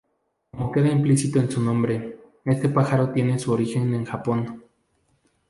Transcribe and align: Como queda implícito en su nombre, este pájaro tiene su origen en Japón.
Como 0.49 0.71
queda 0.71 0.89
implícito 0.89 1.37
en 1.37 1.51
su 1.51 1.61
nombre, 1.61 2.17
este 2.45 2.69
pájaro 2.69 3.11
tiene 3.11 3.37
su 3.37 3.51
origen 3.53 3.93
en 3.93 4.03
Japón. 4.05 4.63